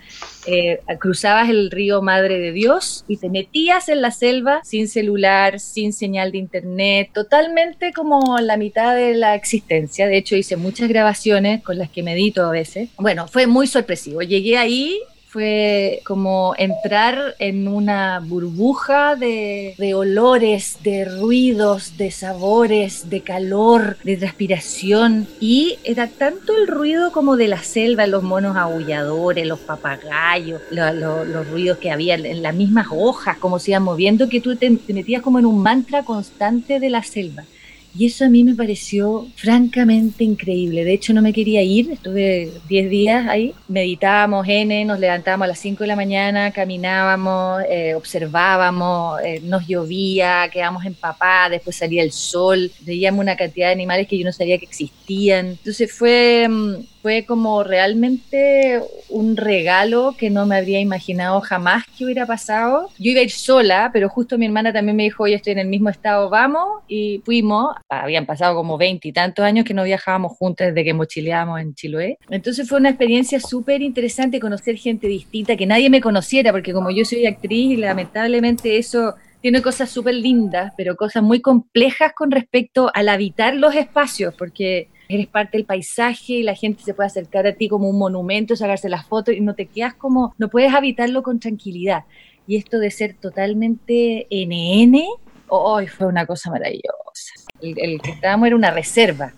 [0.46, 5.60] eh, cruzabas el río Madre de Dios y te metías en la selva sin celular,
[5.60, 10.06] sin señal de internet, totalmente como la mitad de la existencia.
[10.06, 12.88] De hecho, hice muchas grabaciones con las que medito a veces.
[12.96, 14.22] Bueno, fue muy sorpresivo.
[14.22, 14.98] Llegué ahí
[15.32, 24.18] fue como entrar en una burbuja de, olores, de ruidos, de sabores, de calor, de
[24.18, 25.26] transpiración.
[25.40, 31.48] Y era tanto el ruido como de la selva, los monos aulladores, los papagayos, los
[31.48, 35.22] ruidos que había en las mismas hojas, como se iban moviendo, que tú te metías
[35.22, 37.44] como en un mantra constante de la selva.
[37.94, 40.84] Y eso a mí me pareció francamente increíble.
[40.84, 43.54] De hecho, no me quería ir, estuve 10 días ahí.
[43.68, 49.66] Meditábamos N, nos levantábamos a las 5 de la mañana, caminábamos, eh, observábamos, eh, nos
[49.66, 54.32] llovía, quedábamos empapadas, después salía el sol, veíamos una cantidad de animales que yo no
[54.32, 55.48] sabía que existían.
[55.48, 62.04] Entonces fue mm, fue como realmente un regalo que no me habría imaginado jamás que
[62.04, 62.88] hubiera pasado.
[62.98, 65.58] Yo iba a ir sola, pero justo mi hermana también me dijo, oye, estoy en
[65.58, 67.74] el mismo estado, vamos, y fuimos.
[67.88, 72.18] Habían pasado como veinte tantos años que no viajábamos juntas desde que mochileábamos en Chiloé.
[72.30, 76.90] Entonces fue una experiencia súper interesante conocer gente distinta, que nadie me conociera, porque como
[76.90, 82.92] yo soy actriz, lamentablemente eso tiene cosas súper lindas, pero cosas muy complejas con respecto
[82.94, 87.46] al habitar los espacios, porque eres parte del paisaje y la gente se puede acercar
[87.46, 90.74] a ti como un monumento, sacarse las fotos y no te quedas como, no puedes
[90.74, 92.04] habitarlo con tranquilidad.
[92.46, 95.02] Y esto de ser totalmente NN,
[95.48, 97.32] hoy fue una cosa maravillosa.
[97.60, 99.32] El, que estábamos era una reserva,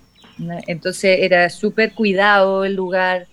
[0.66, 3.26] entonces era súper cuidado el lugar,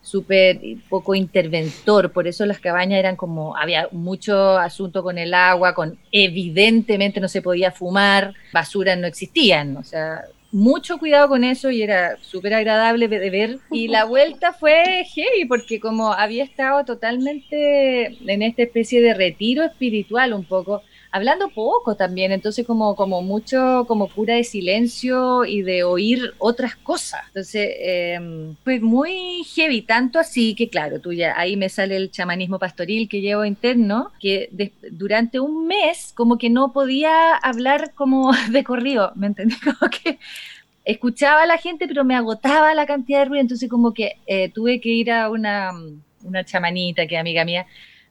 [0.00, 5.74] súper poco interventor, por eso las cabañas eran como, había mucho asunto con el agua,
[5.74, 11.70] con evidentemente no se podía fumar, basuras no existían, o sea, mucho cuidado con eso
[11.70, 13.58] y era súper agradable de ver.
[13.70, 19.64] Y la vuelta fue heavy porque como había estado totalmente en esta especie de retiro
[19.64, 25.62] espiritual un poco, hablando poco también, entonces como, como mucho, como cura de silencio y
[25.62, 27.22] de oír otras cosas.
[27.28, 32.10] Entonces em, fue muy heavy, tanto así que claro, tú ya ahí me sale el
[32.10, 34.50] chamanismo pastoril que llevo interno, que
[34.92, 39.58] durante un mes como que no podía hablar como de corrido, ¿me entendés?
[39.64, 40.18] Como que
[40.84, 44.50] escuchaba a la gente, pero me agotaba la cantidad de ruido, entonces como que eh,
[44.50, 45.72] tuve que ir a una,
[46.24, 47.66] una chamanita que amiga mía,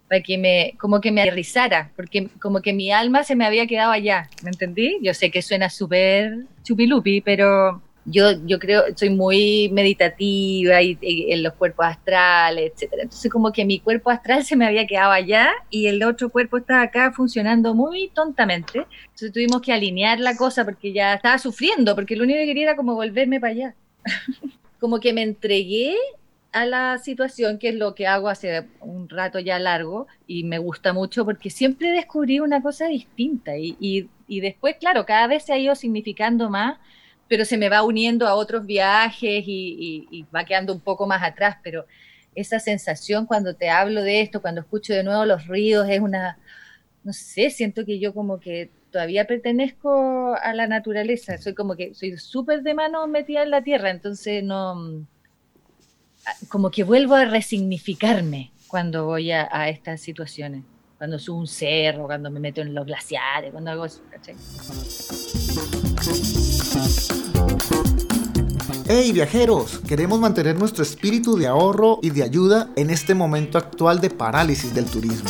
[0.10, 3.68] para que me, como que me aterrizara, porque como que mi alma se me había
[3.68, 4.98] quedado allá, ¿me entendí?
[5.02, 11.44] Yo sé que suena súper chupilupi, pero yo, yo creo, soy muy meditativa y, en
[11.44, 13.04] los cuerpos astrales, etcétera.
[13.04, 16.58] Entonces como que mi cuerpo astral se me había quedado allá y el otro cuerpo
[16.58, 18.88] estaba acá funcionando muy tontamente.
[19.04, 22.64] Entonces tuvimos que alinear la cosa porque ya estaba sufriendo, porque lo único que quería
[22.64, 23.76] era como volverme para allá.
[24.80, 25.96] como que me entregué
[26.52, 30.58] a la situación, que es lo que hago hace un rato ya largo y me
[30.58, 33.78] gusta mucho porque siempre descubrí una cosa distinta y,
[34.28, 36.80] y, después, claro, cada vez se ha ido significando más,
[37.28, 41.24] pero se me va uniendo a otros viajes y, y, va quedando un poco más
[41.24, 41.86] atrás, pero
[42.36, 46.40] esa sensación cuando te hablo de esto, cuando escucho de nuevo los ruidos, es una,
[47.04, 51.94] no sé, siento que yo como que todavía pertenezco a la naturaleza, soy como que
[51.94, 55.06] soy súper de mano metida en la tierra, entonces no
[56.48, 60.64] como que vuelvo a resignificarme cuando voy a, estas situaciones,
[60.98, 64.02] cuando subo un cerro, cuando me meto en los glaciares, cuando hago eso,
[68.88, 69.80] ¡Hey viajeros!
[69.88, 74.74] Queremos mantener nuestro espíritu de ahorro y de ayuda en este momento actual de parálisis
[74.74, 75.30] del turismo.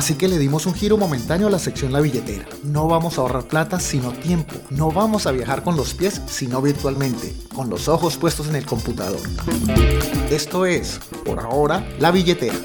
[0.00, 2.48] Así que le dimos un giro momentáneo a la sección La billetera.
[2.62, 4.54] No vamos a ahorrar plata, sino tiempo.
[4.70, 8.64] No vamos a viajar con los pies, sino virtualmente, con los ojos puestos en el
[8.64, 9.20] computador.
[10.30, 12.56] Esto es, por ahora, La billetera.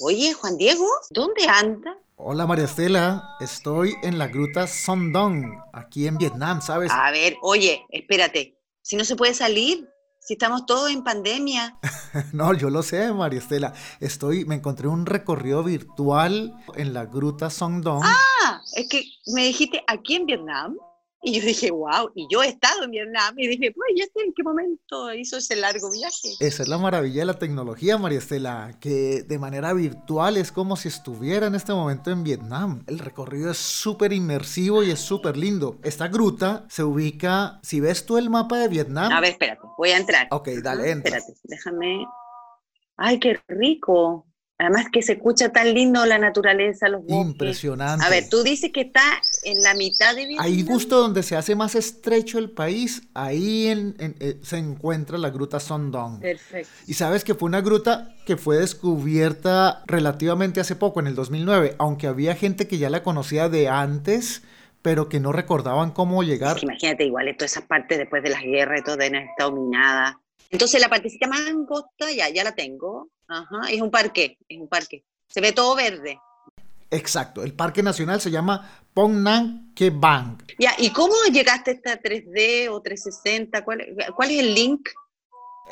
[0.00, 1.96] Oye, Juan Diego, ¿dónde anda?
[2.16, 6.90] Hola María Estela, estoy en la gruta Sondong, aquí en Vietnam, ¿sabes?
[6.92, 9.88] A ver, oye, espérate, si no se puede salir,
[10.24, 11.76] si estamos todos en pandemia.
[12.32, 13.74] no, yo lo sé, María Estela.
[14.00, 18.02] Estoy, me encontré un recorrido virtual en la gruta Songdong.
[18.02, 20.76] Ah, es que me dijiste aquí en Vietnam
[21.26, 24.34] Y yo dije, wow, y yo he estado en Vietnam y dije, pues, ¿ya en
[24.34, 26.28] qué momento hizo ese largo viaje?
[26.38, 30.76] Esa es la maravilla de la tecnología, María Estela, que de manera virtual es como
[30.76, 32.84] si estuviera en este momento en Vietnam.
[32.86, 35.78] El recorrido es súper inmersivo y es súper lindo.
[35.82, 39.10] Esta gruta se ubica, si ves tú el mapa de Vietnam...
[39.10, 40.28] A ver, espérate, voy a entrar.
[40.30, 41.16] Ok, dale, entra.
[41.16, 42.06] Espérate, déjame...
[42.98, 44.26] Ay, qué rico.
[44.56, 47.32] Además que se escucha tan lindo la naturaleza, los bosques.
[47.32, 48.06] Impresionante.
[48.06, 49.02] A ver, tú dices que está
[49.44, 50.44] en la mitad de Vietnam.
[50.44, 55.18] Ahí justo donde se hace más estrecho el país, ahí en, en, eh, se encuentra
[55.18, 56.20] la gruta Son Dong.
[56.20, 56.70] Perfecto.
[56.86, 61.76] Y sabes que fue una gruta que fue descubierta relativamente hace poco, en el 2009,
[61.78, 64.42] aunque había gente que ya la conocía de antes,
[64.82, 66.56] pero que no recordaban cómo llegar.
[66.56, 69.52] Es que imagínate, igual, todas esas partes después de las guerras y todo haber estado
[69.52, 70.16] minadas.
[70.50, 73.08] Entonces la partecita más angosta, ya, ya la tengo.
[73.26, 75.04] Ajá, es un parque, es un parque.
[75.26, 76.18] Se ve todo verde.
[76.90, 80.42] Exacto, el Parque Nacional se llama Pong Nang Ke Bang.
[80.58, 83.64] Ya, ¿y cómo llegaste a esta 3D o 360?
[83.64, 84.88] ¿Cuál, cuál es el link?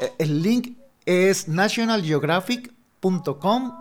[0.00, 3.72] Eh, El link es nationalgeographic.com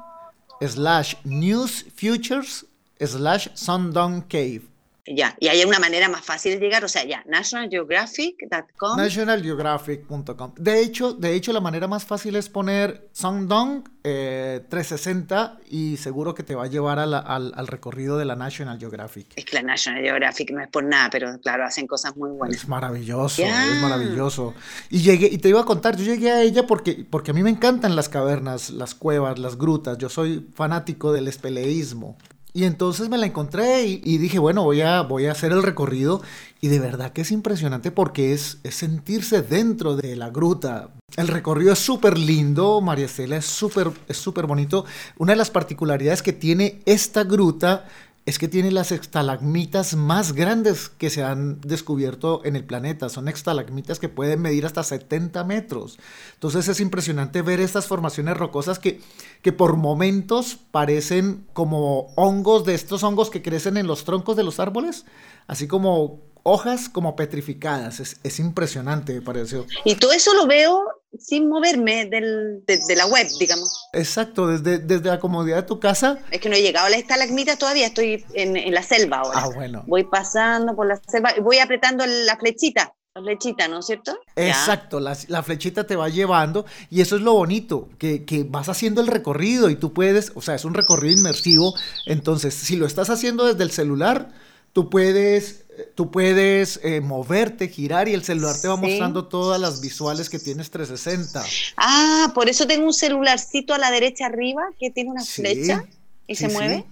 [0.61, 2.65] slash news futures
[2.99, 4.61] slash Sundong Cave.
[5.07, 8.97] Ya, y hay una manera más fácil de llegar, o sea, ya, nationalgeographic.com.
[8.97, 10.53] Nationalgeographic.com.
[10.57, 16.33] De hecho, de hecho, la manera más fácil es poner Sundong eh, 360 y seguro
[16.33, 19.27] que te va a llevar a la- al, al recorrido de la National Geographic.
[19.35, 22.57] Es que la National Geographic no es por nada, pero claro, hacen cosas muy buenas.
[22.57, 24.53] Es maravilloso, es maravilloso.
[24.89, 27.43] Y llegué, y te iba a contar, yo llegué a ella porque, porque a mí
[27.43, 29.97] me encantan las cavernas, las cuevas, las grutas.
[29.97, 32.17] Yo soy fanático del espeleísmo.
[32.53, 36.21] Y entonces me la encontré y, dije, bueno, voy a, voy a hacer el recorrido.
[36.59, 40.89] Y de verdad que es impresionante porque es, sentirse dentro de la gruta.
[41.15, 44.85] El recorrido es súper lindo, María Estela, es súper es súper bonito.
[45.17, 47.85] Una de las particularidades que tiene esta gruta
[48.25, 53.09] es que tiene las estalagmitas más grandes que se han descubierto en el planeta.
[53.09, 55.97] Son estalagmitas que pueden medir hasta 70 metros.
[56.35, 59.01] Entonces es impresionante ver estas formaciones rocosas que,
[59.41, 64.43] que por momentos parecen como hongos de estos hongos que crecen en los troncos de
[64.43, 65.05] los árboles,
[65.47, 67.99] así como hojas como petrificadas.
[67.99, 69.65] Es, es impresionante, me pareció.
[69.85, 70.83] Y todo eso lo veo
[71.19, 73.89] sin moverme del, de, de la web, digamos.
[73.93, 76.19] Exacto, desde, desde la comodidad de tu casa.
[76.31, 79.39] Es que no he llegado a la estalagmita todavía, estoy en, en la selva ahora.
[79.43, 79.83] Ah, bueno.
[79.87, 84.17] Voy pasando por la selva, voy apretando la flechita, la flechita, ¿no es cierto?
[84.37, 88.69] Exacto, la, la flechita te va llevando y eso es lo bonito, que, que vas
[88.69, 91.75] haciendo el recorrido y tú puedes, o sea, es un recorrido inmersivo,
[92.05, 94.31] entonces si lo estás haciendo desde el celular,
[94.73, 95.63] tú puedes,
[95.95, 98.81] tú puedes eh, moverte, girar y el celular te va Sí.
[98.81, 101.43] mostrando todas las visuales que tienes 360.
[101.77, 105.83] Ah, por eso tengo un celularcito a la derecha arriba que tiene una Sí, flecha
[106.27, 106.85] y sí, se mueve.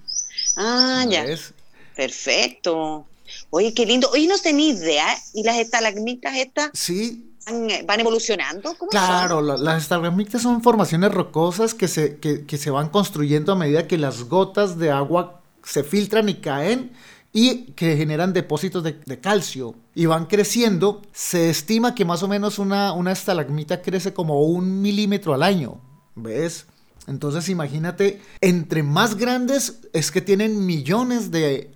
[0.58, 1.24] Ah, ya.
[1.24, 1.54] ¿Ves?
[1.96, 3.06] Perfecto.
[3.52, 4.10] Oye, qué lindo.
[4.12, 5.06] Oye, no tenía idea.
[5.34, 8.76] ¿Y las estalagmitas estas Sí, van, van evolucionando?
[8.78, 9.64] ¿Cómo Claro, son?
[9.64, 13.98] las estalagmitas son formaciones rocosas que se, que, que se van construyendo a medida que
[13.98, 16.92] las gotas de agua se filtran y caen
[17.32, 21.02] y que generan depósitos de, calcio y van creciendo.
[21.12, 25.80] Se estima que más o menos una, una estalagmita crece como un milímetro al año,
[26.16, 26.66] ¿ves?
[27.08, 31.72] Entonces imagínate, entre más grandes es que tienen millones de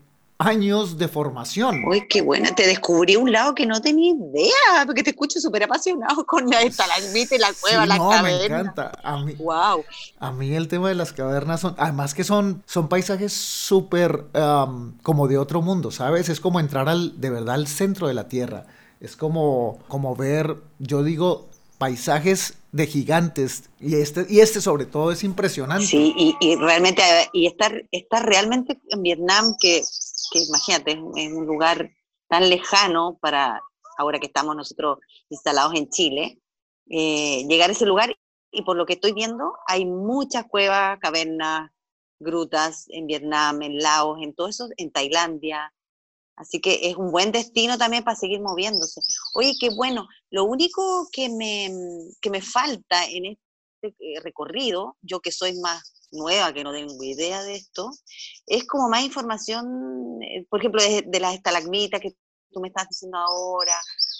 [0.45, 1.83] años de formación.
[1.87, 2.53] Uy, qué buena.
[2.55, 6.61] Te descubrí un lado que no tenía idea, porque te escucho súper apasionado con la
[6.61, 8.59] estalagmita y la cueva, Sí, la no, me caverna.
[8.59, 8.91] encanta.
[9.03, 9.83] A mí, Wow.
[10.19, 14.97] A mí el tema de las cavernas son, además que son, son paisajes súper am,
[15.03, 16.29] como de otro mundo, ¿sabes?
[16.29, 18.65] Es como entrar al, de verdad al centro de la Tierra.
[18.99, 23.65] Es como, como ver, yo digo, paisajes de gigantes.
[23.79, 25.85] Y este, y este sobre todo es impresionante.
[25.85, 29.83] Sí, y, y realmente, y estar, estar realmente en Vietnam, que,
[30.39, 31.89] imagínate, es un- es un lugar
[32.29, 33.61] tan lejano para
[33.97, 34.97] ahora que estamos nosotros
[35.29, 36.39] instalados en Chile,
[36.89, 38.15] eh, llegar a ese lugar
[38.51, 41.71] y por lo que estoy viendo, hay muchas cuevas, cavernas,
[42.19, 45.73] grutas en Vietnam, en Laos, en todo eso, en Tailandia.
[46.35, 49.01] Así que es un buen destino también para seguir moviéndose.
[49.35, 50.07] Oye, qué bueno.
[50.31, 51.69] Lo único que me,
[52.21, 57.03] que me falta en este eh, recorrido, yo que soy más nueva, que no tengo
[57.03, 57.91] idea de esto,
[58.47, 59.65] es como más información,
[60.21, 62.15] eh, por ejemplo, de, de las estalagmitas que
[62.51, 63.73] tú me estás diciendo ahora,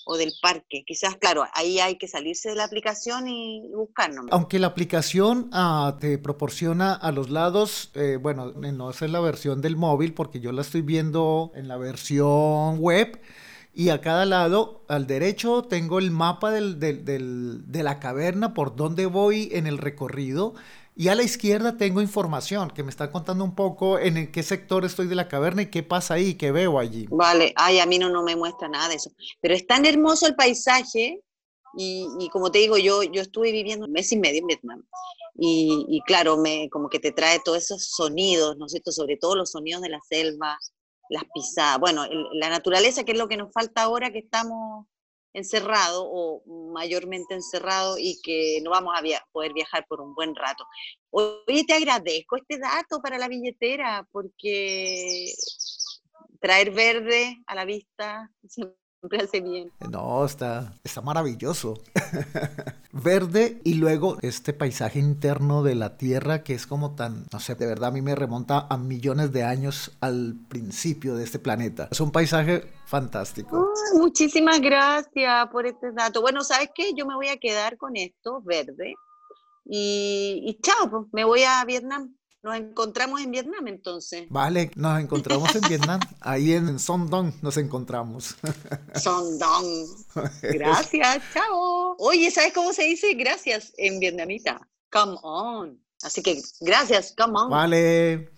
[0.06, 0.84] o del parque.
[0.86, 4.34] Quizás, claro, ahí hay que salirse de la aplicación y buscar nomás.
[4.34, 9.12] Aunque la aplicación ah, te proporciona a los lados, eh, bueno, eh, no es en
[9.14, 13.22] la versión del móvil porque yo la estoy viendo en la versión web
[13.74, 18.54] y a cada lado, al derecho, tengo el mapa del- del- del- de la caverna
[18.54, 20.54] por donde voy en el recorrido
[20.96, 24.86] Y a la izquierda tengo información que me está contando un poco en qué sector
[24.86, 27.08] estoy de la caverna y qué pasa ahí, qué veo allí.
[27.10, 29.12] Vale, ay, a mí no, no me muestra nada de eso.
[29.42, 31.22] Pero es tan hermoso el paisaje
[31.76, 34.84] y, y como te digo, yo, yo estuve viviendo un mes y medio en Vietnam.
[35.36, 38.92] Y, y, claro, me, como que te trae todos esos sonidos, ¿no es cierto?
[38.92, 40.60] Sobre todo los sonidos de la selva,
[41.10, 44.86] las pisadas, bueno, la naturaleza, que es lo que nos falta ahora que estamos
[45.34, 50.66] encerrado o mayormente encerrado y que no vamos a poder viajar por un buen rato.
[51.10, 55.34] Oye, te agradezco este dato para la billetera porque
[56.40, 58.30] traer verde a la vista
[59.22, 59.72] hace bien.
[59.90, 61.76] No, está, está maravilloso.
[62.92, 67.56] Verde y luego este paisaje interno de la Tierra que es como tan, no sé,
[67.56, 71.88] de verdad a mí me remonta a millones de años al principio de este planeta.
[71.92, 73.70] Es un paisaje fantástico.
[73.96, 76.22] muchísimas gracias por este dato.
[76.22, 76.94] Bueno, ¿sabes qué?
[76.94, 78.96] Yo me voy a quedar con esto, verde.
[79.66, 82.16] Y, y chao, pues, me voy a Vietnam.
[82.44, 84.28] Nos encontramos en Vietnam entonces.
[84.30, 86.02] Vale, nos encontramos en Vietnam.
[86.20, 88.36] Ahí en Son Dong nos encontramos.
[89.02, 89.88] Son Dong.
[90.42, 91.96] Gracias, chao.
[92.00, 94.60] Oye, ¿sabes cómo se dice gracias en vietnamita?
[94.92, 95.80] Come on.
[96.02, 97.50] Así que gracias, come on.
[97.50, 98.30] Vale.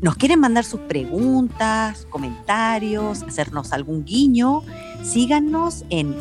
[0.00, 4.62] ¿Nos quieren mandar sus preguntas, comentarios, hacernos algún guiño?
[5.06, 6.16] Síganos en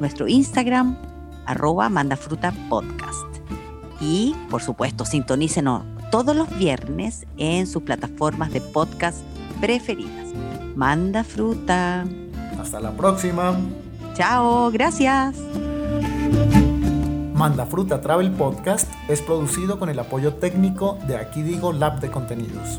[0.00, 0.96] nuestro Instagram,
[1.44, 3.26] arroba mandafrutapodcast.
[4.00, 9.18] Y, por supuesto, sintonícenos todos los viernes en sus plataformas de podcast
[9.60, 10.28] preferidas.
[10.74, 12.06] Manda fruta.
[12.58, 13.58] Hasta la próxima.
[14.14, 15.36] Chao, gracias.
[17.34, 22.10] Manda Fruta Travel Podcast es producido con el apoyo técnico de Aquí Digo Lab de
[22.10, 22.78] Contenidos.